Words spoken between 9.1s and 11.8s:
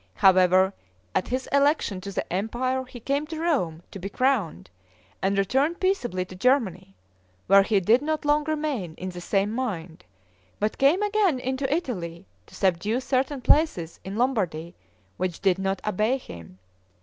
same mind, but came again into